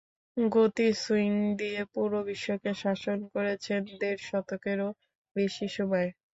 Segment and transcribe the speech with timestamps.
[0.37, 1.31] গতি সুইং
[1.59, 4.89] দিয়ে পুরো বিশ্বকে শাসন করেছেন দেড় দশকেরও
[5.35, 6.09] বেশি সময়।